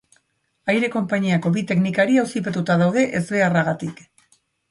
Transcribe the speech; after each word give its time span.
Aire 0.73 0.87
konpainiako 0.95 1.51
bi 1.57 1.63
teknikari 1.73 2.17
auzipetuta 2.23 2.79
daude 2.85 3.03
ezbeharragatik. 3.21 4.05